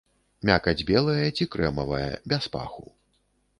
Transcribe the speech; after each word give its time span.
Мякаць 0.49 0.85
белая 0.91 1.27
ці 1.35 1.47
крэмавая, 1.57 2.11
без 2.35 2.43
паху. 2.57 2.85